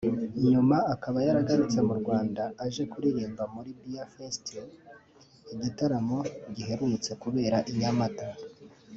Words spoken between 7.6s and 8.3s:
i Nyamata